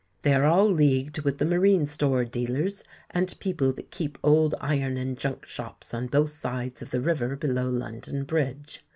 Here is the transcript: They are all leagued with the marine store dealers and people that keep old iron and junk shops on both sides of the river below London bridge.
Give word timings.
They 0.23 0.33
are 0.33 0.45
all 0.45 0.65
leagued 0.65 1.21
with 1.21 1.37
the 1.37 1.45
marine 1.45 1.85
store 1.85 2.25
dealers 2.25 2.83
and 3.11 3.39
people 3.39 3.71
that 3.73 3.91
keep 3.91 4.17
old 4.23 4.55
iron 4.59 4.97
and 4.97 5.15
junk 5.15 5.45
shops 5.45 5.93
on 5.93 6.07
both 6.07 6.31
sides 6.31 6.81
of 6.81 6.89
the 6.89 7.01
river 7.01 7.35
below 7.35 7.69
London 7.69 8.23
bridge. 8.23 8.83